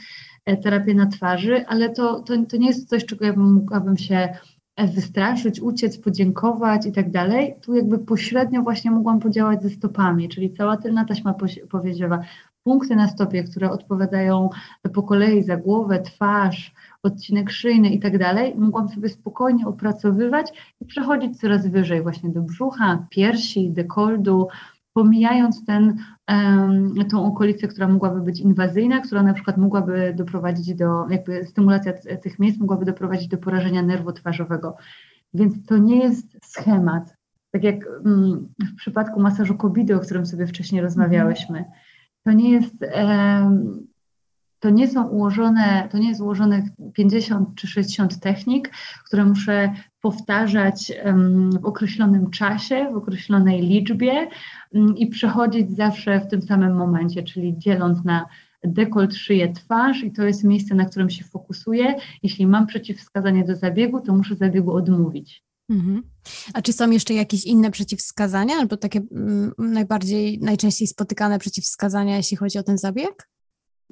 [0.44, 3.97] E, terapię na twarzy, ale to, to, to nie jest coś, czego ja bym mogłabym
[3.97, 4.29] się
[4.77, 10.53] wystraszyć, uciec, podziękować i tak dalej, tu jakby pośrednio właśnie mogłam podziałać ze stopami, czyli
[10.53, 11.35] cała tylna taśma
[11.71, 12.21] powiedziała,
[12.65, 14.51] punkty na stopie, które odpowiadają
[14.95, 20.85] po kolei za głowę, twarz, odcinek szyjny i tak dalej, mogłam sobie spokojnie opracowywać i
[20.85, 24.49] przechodzić coraz wyżej właśnie do brzucha, piersi, dekoldu,
[24.95, 25.97] pomijając ten,
[27.11, 32.39] tą okolicę, która mogłaby być inwazyjna, która na przykład mogłaby doprowadzić do, jakby stymulacja tych
[32.39, 34.77] miejsc mogłaby doprowadzić do porażenia nerwu twarzowego.
[35.35, 37.17] Więc to nie jest schemat.
[37.51, 41.65] Tak jak um, w przypadku masażu kobidy, o którym sobie wcześniej rozmawiałyśmy,
[42.25, 42.75] to nie jest
[44.65, 48.71] to nie są ułożone, to nie jest ułożone 50 czy 60 technik,
[49.05, 49.73] które muszę
[50.05, 50.93] powtarzać
[51.61, 54.29] w określonym czasie, w określonej liczbie
[54.75, 58.27] mm, i przechodzić zawsze w tym samym momencie, czyli dzieląc na
[58.64, 61.95] dekolt, szyję, twarz i to jest miejsce, na którym się fokusuję.
[62.23, 65.45] Jeśli mam przeciwwskazanie do zabiegu, to muszę zabiegu odmówić.
[65.71, 66.03] Mhm.
[66.55, 72.37] A czy są jeszcze jakieś inne przeciwwskazania, albo takie mm, najbardziej, najczęściej spotykane przeciwwskazania, jeśli
[72.37, 73.29] chodzi o ten zabieg?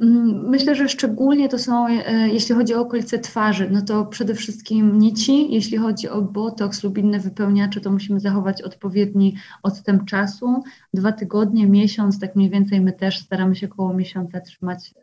[0.01, 4.35] Mm, myślę, że szczególnie to są, e, jeśli chodzi o okolice twarzy, no to przede
[4.35, 5.55] wszystkim nici.
[5.55, 10.63] Jeśli chodzi o botoks lub inne wypełniacze, to musimy zachować odpowiedni odstęp czasu.
[10.95, 14.95] Dwa tygodnie, miesiąc, tak mniej więcej my też staramy się około miesiąca trzymać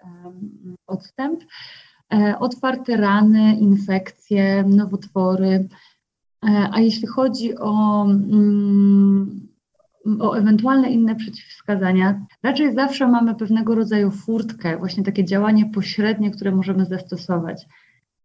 [0.88, 1.44] odstęp.
[2.14, 5.68] E, otwarte rany, infekcje, nowotwory.
[6.46, 9.49] E, a jeśli chodzi o mm,
[10.20, 16.52] o ewentualne inne przeciwwskazania, raczej zawsze mamy pewnego rodzaju furtkę, właśnie takie działanie pośrednie, które
[16.52, 17.68] możemy zastosować.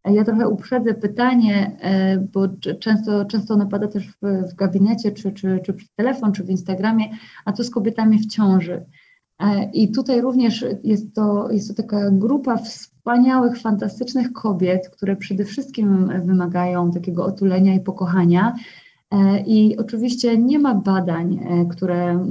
[0.04, 2.48] Ja trochę uprzedzę pytanie, e, bo
[2.80, 6.50] często, często ono pada też w, w gabinecie, czy, czy, czy przez telefon, czy w
[6.50, 7.04] Instagramie,
[7.44, 8.84] a co z kobietami w ciąży?
[9.40, 15.44] E, I tutaj również jest to, jest to taka grupa wspaniałych, fantastycznych kobiet, które przede
[15.44, 18.54] wszystkim wymagają takiego otulenia i pokochania,
[19.46, 22.26] I oczywiście nie ma badań, e, które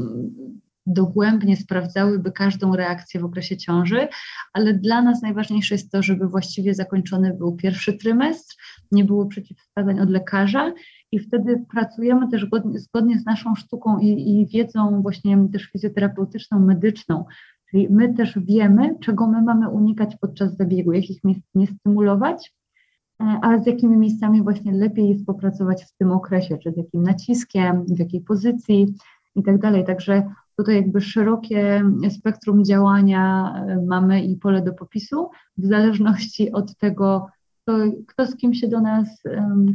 [0.86, 4.08] dogłębnie sprawdzałyby każdą reakcję w okresie ciąży,
[4.54, 8.56] ale dla nas najważniejsze jest to, żeby właściwie zakończony był pierwszy trymestr,
[8.92, 10.74] nie było przeciwwskazań od lekarza
[11.12, 17.26] i wtedy pracujemy też zgodnie, z naszą sztuką i, i wiedzą właśnie też fizjoterapeutyczną, medyczną,
[17.72, 22.63] czyli my też wiemy, czego my mamy unikać podczas zabiegu, jakich miejsc nie stymulować, E,
[23.18, 27.86] ale z jakimi miejscami właśnie lepiej jest popracować w tym okresie, czy z jakim naciskiem,
[27.86, 28.94] w jakiej pozycji
[29.36, 29.86] i tak dalej.
[29.86, 30.24] Także
[30.58, 37.28] tutaj jakby szerokie spektrum działania e, mamy i pole do popisu, w zależności od tego,
[37.64, 39.24] kto, kto z kim się do nas,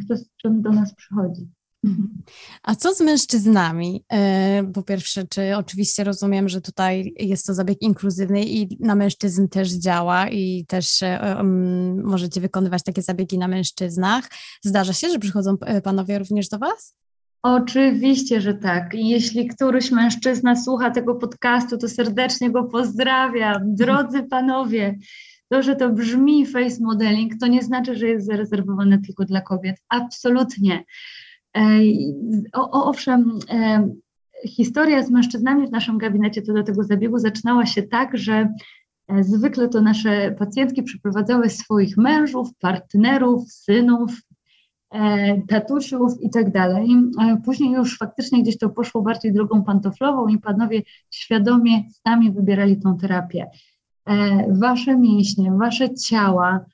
[0.04, 1.48] kto z czym do nas przychodzi.
[1.84, 2.22] Mhm.
[2.62, 4.04] A co z mężczyznami?
[4.12, 9.48] E, po pierwsze, czy oczywiście rozumiem, że tutaj jest to zabieg inkluzywny i na mężczyzn
[9.48, 14.24] też działa i też um, możecie wykonywać takie zabiegi na mężczyznach.
[14.64, 16.94] Zdarza się, że przychodzą panowie również do Was?
[17.42, 18.94] Oczywiście, że tak.
[18.94, 23.74] I jeśli któryś mężczyzna słucha tego podcastu, to serdecznie go pozdrawiam.
[23.74, 24.98] Drodzy panowie,
[25.48, 29.76] to, że to brzmi face modeling, to nie znaczy, że jest zarezerwowane tylko dla kobiet.
[29.88, 30.84] Absolutnie.
[32.52, 33.38] O, o, owszem,
[34.46, 38.54] historia z mężczyznami w naszym gabinecie co do tego zabiegu zaczynała się tak, że
[39.08, 44.12] e, zwykle to nasze pacjentki przyprowadzały swoich mężów, partnerów, synów,
[44.90, 46.96] e, tatusiów i tak dalej.
[47.44, 52.98] Później już faktycznie gdzieś to poszło bardziej drogą pantoflową i panowie świadomie sami wybierali tą
[52.98, 53.46] terapię.
[54.06, 56.64] E, wasze mięśnie, wasze ciała,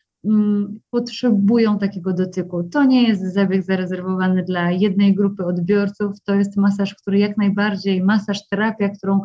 [0.91, 2.65] potrzebują takiego dotyku.
[2.65, 8.03] To nie jest zabieg zarezerwowany dla jednej grupy odbiorców, to jest masaż, który jak najbardziej,
[8.03, 9.21] masaż, terapia, którą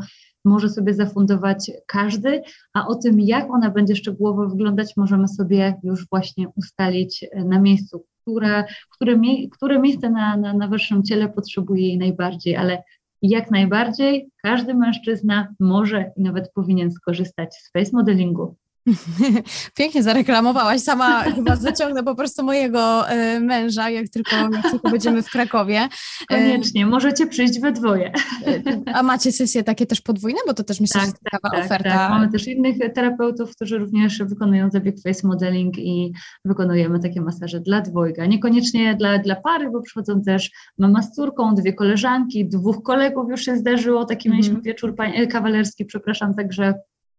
[0.45, 2.41] może sobie zafundować każdy,
[2.73, 8.05] a o tym, jak ona będzie szczegółowo wyglądać, możemy sobie już właśnie ustalić na miejscu,
[8.21, 9.19] które, które,
[9.51, 12.83] które miejsce na, na, na waszym ciele potrzebuje jej najbardziej, ale
[13.21, 18.55] jak najbardziej każdy mężczyzna może i nawet powinien skorzystać z face modelingu.
[19.77, 20.81] Pięknie zareklamowałaś.
[20.81, 25.89] Sama chyba zaciągnę po prostu mojego e, męża, jak tylko, jak tylko będziemy w Krakowie.
[26.31, 28.11] E, Koniecznie, możecie przyjść we dwoje.
[28.47, 28.61] E,
[28.93, 30.39] a macie sesje takie też podwójne?
[30.47, 31.89] Bo to też myślę, tak, że ciekawa tak, oferta.
[31.89, 32.09] Tak.
[32.09, 36.13] Mamy też innych terapeutów, którzy również wykonują zabieg face modeling i
[36.45, 38.25] wykonujemy takie masaże dla dwojga.
[38.25, 43.41] Niekoniecznie dla, dla pary, bo przychodzą też mama z córką, dwie koleżanki, dwóch kolegów już
[43.41, 44.05] się zdarzyło.
[44.05, 44.37] Taki mm.
[44.37, 44.95] mieliśmy wieczór
[45.31, 46.73] kawalerski, przepraszam, także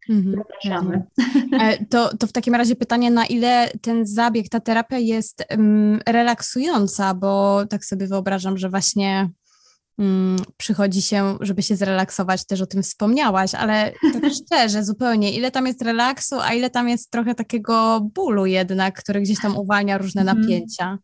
[0.09, 0.37] Mhm.
[0.37, 1.03] Zapraszamy.
[1.61, 6.01] E, to, to w takim razie pytanie, na ile ten zabieg, ta terapia jest um,
[6.07, 9.31] relaksująca, bo tak sobie wyobrażam, że właśnie
[9.99, 15.51] um, przychodzi się, żeby się zrelaksować, też o tym wspomniałaś, ale tak szczerze, zupełnie, ile
[15.51, 19.99] tam jest relaksu, a ile tam jest trochę takiego bólu jednak, który gdzieś tam uwalnia
[19.99, 20.41] różne mhm.
[20.41, 20.99] napięcia.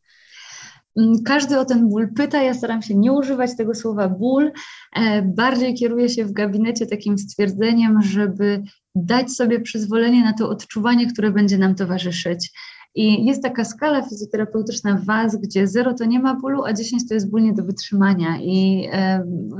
[0.97, 4.53] Mm, każdy o ten ból pyta, ja staram się nie używać tego słowa ból.
[4.97, 8.63] E, bardziej kieruję się w gabinecie takim stwierdzeniem, żeby
[8.97, 12.53] dać sobie przyzwolenie na to odczuwanie, które będzie nam towarzyszyć.
[12.95, 17.09] I jest taka skala fizjoterapeutyczna w WAS, gdzie 0 to nie ma bólu, a 10
[17.09, 18.39] to jest ból nie do wytrzymania.
[18.41, 18.89] I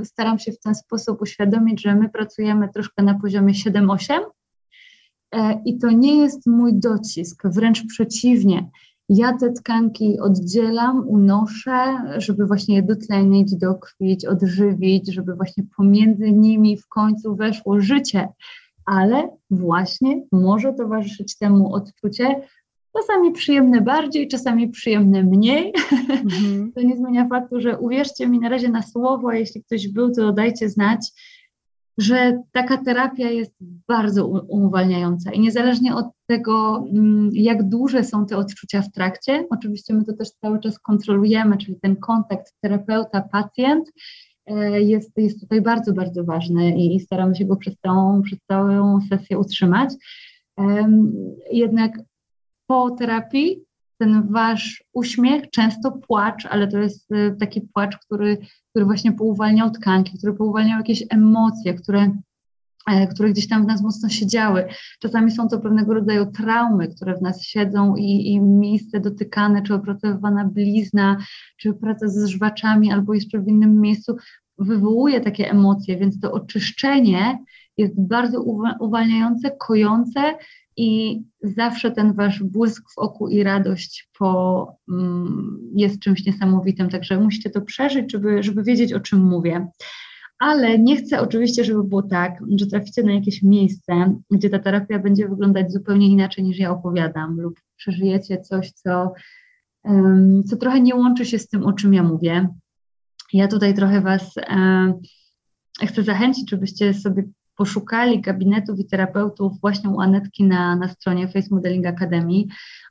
[0.03, 4.19] staram się w ten sposób uświadomić, że my pracujemy troszkę na poziomie 7-8
[5.31, 8.69] e, i to nie jest mój docisk, wręcz przeciwnie.
[9.09, 16.77] Ja te tkanki oddzielam, unoszę, żeby właśnie je dotlenić, dokwić, odżywić, żeby właśnie pomiędzy nimi
[16.77, 18.27] w końcu weszło życie
[18.87, 22.41] ale właśnie może towarzyszyć temu odczucie,
[22.97, 25.73] czasami przyjemne bardziej, czasami przyjemne mniej.
[26.09, 26.71] Mhm.
[26.75, 30.11] to nie zmienia faktu, że uwierzcie mi na razie na słowo, a jeśli ktoś był,
[30.11, 31.11] to dajcie znać,
[31.97, 33.53] że taka terapia jest
[33.87, 39.93] bardzo uwalniająca i niezależnie od tego, mm, jak duże są te odczucia w trakcie, oczywiście
[39.93, 43.83] my to też cały czas kontrolujemy, czyli ten kontakt terapeuta-pacjent,
[44.79, 49.01] jest, jest tutaj bardzo, bardzo ważny i, i staramy się go przez całą, przez całą
[49.01, 49.89] sesję utrzymać.
[51.51, 51.99] jednak
[52.67, 58.37] po terapii ten wasz uśmiech, często płacz, ale to jest y, taki płacz, który,
[58.69, 62.21] który właśnie pouwalniał tkanki, który pouwalniał jakieś emocje, które, e,
[63.13, 64.65] które gdzieś tam w nas mocno siedziały.
[64.99, 69.73] Czasami są to pewnego rodzaju traumy, które w nas siedzą i, i miejsce dotykane, czy
[69.73, 71.17] opracowywana blizna,
[71.57, 74.15] czy praca ze żwaczami, albo jeszcze w innym miejscu
[74.59, 77.37] wywołuje takie emocje, więc to oczyszczenie
[77.77, 78.43] jest bardzo
[78.79, 80.21] uwalniające, kojące
[80.77, 87.19] i zawsze ten wasz błysk w oku i radość po, mm, jest czymś niesamowitym, także
[87.19, 89.67] musicie to przeżyć, żeby, żeby wiedzieć, o czym mówię.
[90.39, 94.99] Ale nie chcę oczywiście, żeby było tak, że traficie na jakieś miejsce, gdzie ta terapia
[94.99, 99.13] będzie wyglądać zupełnie inaczej niż ja opowiadam, lub przeżyjecie coś, co,
[99.83, 102.49] um, co trochę nie łączy się z tym, o czym ja mówię.
[103.33, 104.93] Ja tutaj trochę Was um,
[105.81, 107.23] chcę zachęcić, żebyście sobie
[107.57, 112.43] poszukali gabinetów i terapeutów właśnie u Anetki na, na stronie Face Modeling Academy.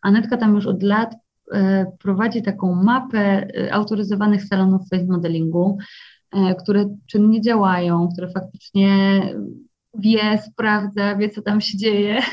[0.02, 1.14] Anetka tam już od lat
[1.52, 5.78] e, prowadzi taką mapę e, autoryzowanych salonów face modelingu,
[6.62, 9.20] które czynnie działają, które faktycznie
[9.98, 12.20] wie, sprawdza, wie, co tam się dzieje.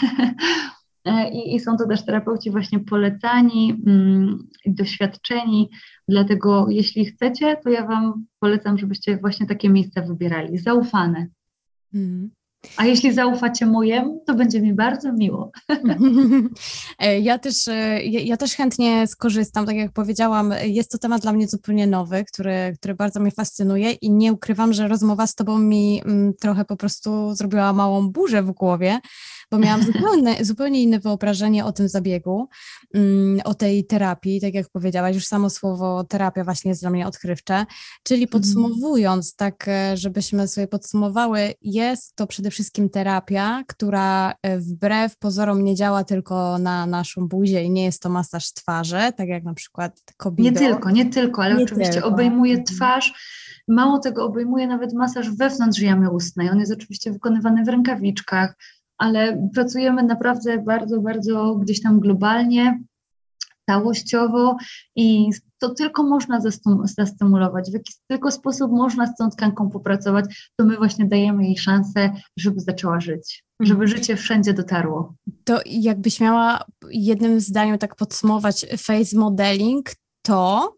[1.06, 5.70] E, I, I, są to też terapeuci właśnie polecani, mm, doświadczeni,
[6.08, 11.28] dlatego jeśli chcecie, to ja Wam polecam, żebyście właśnie takie miejsca wybierali, zaufane.
[11.94, 12.30] Mm.
[12.78, 15.52] A jeśli zaufacie mojemu, to będzie mi bardzo miło.
[17.00, 19.66] E, ja też, e, ja też chętnie skorzystam.
[19.66, 23.92] Tak jak powiedziałam, jest to temat dla mnie zupełnie nowy, który, który bardzo mnie fascynuje
[23.92, 28.44] i nie ukrywam, że rozmowa z Tobą mi mm, trochę po prostu zrobiła małą burzę
[28.44, 29.00] w głowie,
[29.54, 32.50] bo miałam zupełnie, zupełnie inne wyobrażenie o tym zabiegu,
[32.94, 37.08] mm, o tej terapii, tak jak powiedziałaś, już samo słowo terapia właśnie jest dla mnie
[37.08, 37.66] odkrywcze,
[38.04, 38.42] czyli mhm.
[38.42, 45.64] podsumowując, tak e, żebyśmy sobie podsumowały, jest to przede wszystkim terapia, która e, wbrew pozorom
[45.64, 49.54] nie działa tylko na naszą buzię i nie jest to masaż twarzy, tak jak na
[49.54, 50.60] przykład kobieta.
[50.60, 52.08] Nie tylko, nie tylko, ale nie oczywiście tylko.
[52.08, 52.66] obejmuje mhm.
[52.66, 53.14] twarz,
[53.68, 56.50] Mało tego, obejmuje nawet masaż wewnątrz jamy ustnej.
[56.50, 58.56] On jest oczywiście wykonywany w rękawiczkach,
[58.98, 62.80] ale pracujemy naprawdę bardzo, bardzo gdzieś tam globalnie,
[63.70, 64.58] całościowo
[64.96, 65.30] i
[65.60, 66.42] to tylko można
[66.98, 71.58] zastymulować, w jaki tylko sposób można z tą tkanką popracować, to my właśnie dajemy jej
[71.58, 73.98] szansę, żeby zaczęła żyć, żeby mhm.
[73.98, 75.14] życie wszędzie dotarło.
[75.44, 79.90] To jakbyś miała jednym zdaniem tak podsumować face modeling,
[80.22, 80.74] to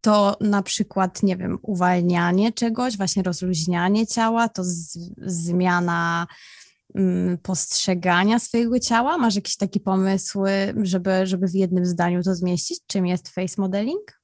[0.00, 6.26] to na przykład, nie wiem, uwalnianie czegoś, właśnie rozluźnianie ciała, to z, zmiana
[7.42, 9.18] postrzegania swojego ciała?
[9.18, 10.44] Masz jakiś taki pomysł,
[10.82, 12.80] żeby, żeby w jednym zdaniu to zmieścić?
[12.86, 14.22] Czym jest face modeling?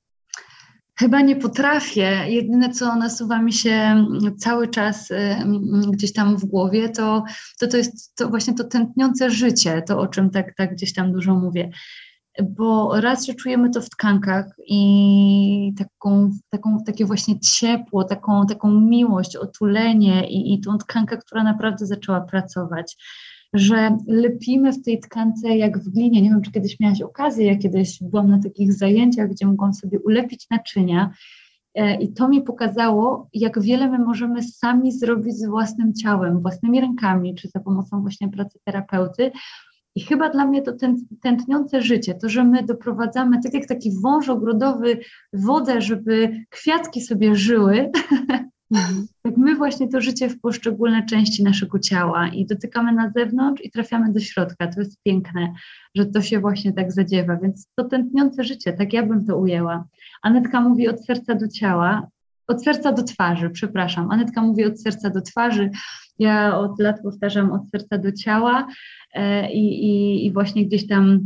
[0.99, 2.25] Chyba nie potrafię.
[2.29, 4.07] Jedyne, co nasuwa mi się
[4.39, 5.09] cały czas
[5.91, 7.25] gdzieś tam w głowie, to
[7.59, 11.13] to, to jest to właśnie to tętniące życie, to o czym tak, tak gdzieś tam
[11.13, 11.71] dużo mówię
[12.43, 18.81] bo raz, że czujemy to w tkankach i taką, taką, takie właśnie ciepło, taką, taką
[18.81, 22.97] miłość, otulenie i, i tą tkankę, która naprawdę zaczęła pracować,
[23.53, 26.23] że lepimy w tej tkance jak w glinie.
[26.23, 30.01] Nie wiem, czy kiedyś miałaś okazję, ja kiedyś byłam na takich zajęciach, gdzie mogłam sobie
[30.01, 31.11] ulepić naczynia
[31.75, 36.81] e, i to mi pokazało, jak wiele my możemy sami zrobić z własnym ciałem, własnymi
[36.81, 39.33] rękami, czy za pomocą właśnie pracy terapeuty,
[39.95, 40.73] i chyba dla mnie to
[41.23, 44.99] tętniące życie, to, że my doprowadzamy, tak jak taki wąż ogrodowy,
[45.33, 47.91] wodę, żeby kwiatki sobie żyły,
[48.75, 49.07] mhm.
[49.23, 53.71] tak my właśnie to życie w poszczególne części naszego ciała i dotykamy na zewnątrz i
[53.71, 54.67] trafiamy do środka.
[54.67, 55.53] To jest piękne,
[55.95, 59.85] że to się właśnie tak zadziewa, więc to tętniące życie, tak ja bym to ujęła.
[60.23, 62.09] Anetka mówi od serca do ciała,
[62.49, 64.11] od serca do twarzy, przepraszam.
[64.11, 65.71] Anetka mówi od serca do twarzy,
[66.19, 68.67] ja od lat powtarzam od serca do ciała
[69.15, 71.21] e, i, i, i właśnie gdzieś tam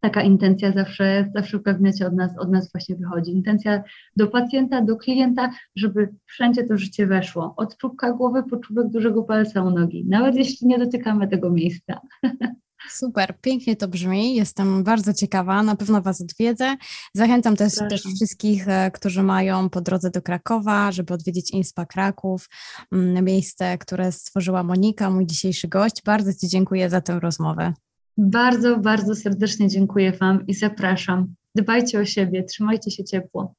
[0.00, 3.32] taka intencja zawsze, zawsze w gabinecie od nas, od nas właśnie wychodzi.
[3.32, 3.82] Intencja
[4.16, 7.54] do pacjenta, do klienta, żeby wszędzie to życie weszło.
[7.56, 12.00] Od czubka głowy po czubek dużego palca u nogi, nawet jeśli nie dotykamy tego miejsca.
[12.90, 14.34] Super, pięknie to brzmi.
[14.34, 16.76] Jestem bardzo ciekawa, na pewno Was odwiedzę.
[17.14, 22.48] Zachęcam też, też wszystkich, e, którzy mają po drodze do Krakowa, żeby odwiedzić Inspa Kraków,
[22.92, 26.02] mm, miejsce, które stworzyła Monika, mój dzisiejszy gość.
[26.04, 27.72] Bardzo Ci dziękuję za tę rozmowę.
[28.16, 31.34] Bardzo, bardzo serdecznie dziękuję Wam i zapraszam.
[31.54, 33.54] Dbajcie o siebie, trzymajcie się ciepło.